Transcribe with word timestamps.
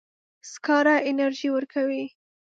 سکاره 0.51 0.95
انرژي 1.09 1.49
ورکوي. 1.51 2.05